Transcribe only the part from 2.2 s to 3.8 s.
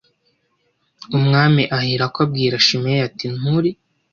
abwira Shimeyi ati Nturi